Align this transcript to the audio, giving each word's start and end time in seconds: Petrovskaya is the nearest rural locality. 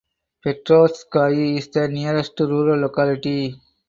Petrovskaya 0.43 1.57
is 1.57 1.67
the 1.67 1.87
nearest 1.87 2.39
rural 2.39 2.79
locality. 2.79 3.61